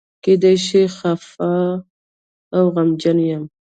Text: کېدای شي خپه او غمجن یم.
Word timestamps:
کېدای 0.23 0.55
شي 0.65 0.81
خپه 0.95 1.51
او 2.55 2.63
غمجن 2.75 3.17
یم. 3.29 3.43